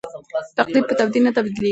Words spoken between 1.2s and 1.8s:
نه بدلیږي.